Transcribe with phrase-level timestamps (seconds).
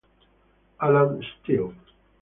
[0.79, 1.77] Alan Steele